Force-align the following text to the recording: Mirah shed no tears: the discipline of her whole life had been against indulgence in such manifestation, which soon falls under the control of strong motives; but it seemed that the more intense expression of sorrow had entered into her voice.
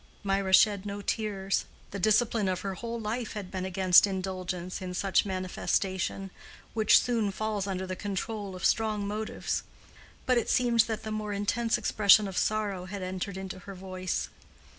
Mirah 0.23 0.51
shed 0.51 0.83
no 0.83 0.99
tears: 1.03 1.65
the 1.91 1.99
discipline 1.99 2.47
of 2.47 2.61
her 2.61 2.73
whole 2.73 2.99
life 2.99 3.33
had 3.33 3.51
been 3.51 3.65
against 3.65 4.07
indulgence 4.07 4.81
in 4.81 4.95
such 4.95 5.27
manifestation, 5.27 6.31
which 6.73 6.99
soon 6.99 7.29
falls 7.29 7.67
under 7.67 7.85
the 7.85 7.95
control 7.95 8.55
of 8.55 8.65
strong 8.65 9.07
motives; 9.07 9.61
but 10.25 10.39
it 10.39 10.49
seemed 10.49 10.79
that 10.79 11.03
the 11.03 11.11
more 11.11 11.33
intense 11.33 11.77
expression 11.77 12.27
of 12.27 12.35
sorrow 12.35 12.85
had 12.85 13.03
entered 13.03 13.37
into 13.37 13.59
her 13.59 13.75
voice. 13.75 14.27